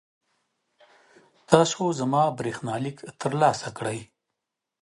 تاسو 1.49 1.81
زما 1.99 2.23
برېښنالیک 2.37 2.97
ترلاسه 3.21 3.69
کړی؟ 3.77 3.99